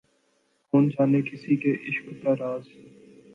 [0.73, 2.63] کون جانے کسی کے عشق کا راز